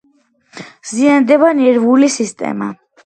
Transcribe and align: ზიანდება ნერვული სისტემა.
ზიანდება 0.91 1.51
ნერვული 1.59 2.13
სისტემა. 2.19 2.75